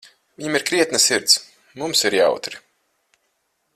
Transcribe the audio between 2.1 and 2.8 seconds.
jautri.